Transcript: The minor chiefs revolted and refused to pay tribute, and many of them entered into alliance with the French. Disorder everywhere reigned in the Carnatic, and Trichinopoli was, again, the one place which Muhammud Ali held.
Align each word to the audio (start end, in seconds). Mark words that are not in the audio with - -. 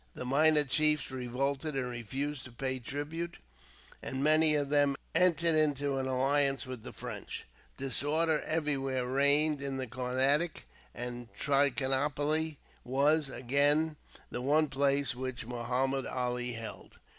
The 0.15 0.25
minor 0.25 0.63
chiefs 0.63 1.11
revolted 1.11 1.75
and 1.75 1.85
refused 1.87 2.43
to 2.45 2.51
pay 2.51 2.79
tribute, 2.79 3.37
and 4.01 4.23
many 4.23 4.55
of 4.55 4.69
them 4.69 4.95
entered 5.13 5.53
into 5.53 5.99
alliance 5.99 6.65
with 6.65 6.81
the 6.81 6.91
French. 6.91 7.45
Disorder 7.77 8.41
everywhere 8.41 9.05
reigned 9.05 9.61
in 9.61 9.77
the 9.77 9.85
Carnatic, 9.85 10.65
and 10.95 11.31
Trichinopoli 11.35 12.57
was, 12.83 13.29
again, 13.29 13.95
the 14.31 14.41
one 14.41 14.69
place 14.69 15.13
which 15.13 15.45
Muhammud 15.45 16.07
Ali 16.07 16.53
held. 16.53 16.97